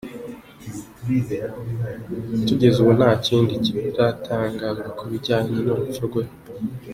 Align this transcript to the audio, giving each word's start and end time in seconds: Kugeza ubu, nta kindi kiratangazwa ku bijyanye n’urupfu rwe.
Kugeza 2.47 2.77
ubu, 2.81 2.91
nta 2.99 3.11
kindi 3.25 3.53
kiratangazwa 3.65 4.87
ku 4.97 5.03
bijyanye 5.11 5.49
n’urupfu 5.65 6.01
rwe. 6.09 6.23